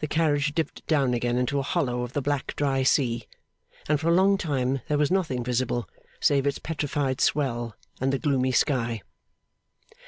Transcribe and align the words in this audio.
The 0.00 0.08
carriage 0.08 0.52
dipped 0.52 0.84
down 0.88 1.14
again 1.14 1.36
into 1.38 1.60
a 1.60 1.62
hollow 1.62 2.02
of 2.02 2.12
the 2.12 2.20
black 2.20 2.56
dry 2.56 2.82
sea, 2.82 3.28
and 3.88 4.00
for 4.00 4.08
a 4.08 4.12
long 4.12 4.36
time 4.36 4.80
there 4.88 4.98
was 4.98 5.12
nothing 5.12 5.44
visible 5.44 5.88
save 6.18 6.44
its 6.44 6.58
petrified 6.58 7.20
swell 7.20 7.76
and 8.00 8.12
the 8.12 8.18
gloomy 8.18 8.50
sky. 8.50 9.02